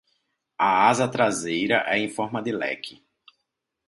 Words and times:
A 0.57 0.89
asa 0.89 1.07
traseira 1.07 1.83
é 1.87 1.99
em 1.99 2.09
forma 2.09 2.41
de 2.41 2.51
leque. 2.51 3.05